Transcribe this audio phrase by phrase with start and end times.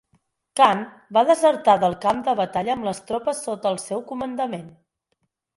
[0.59, 0.79] Khan
[1.17, 4.67] va desertar del camp de batalla amb les tropes sota el seu comandament.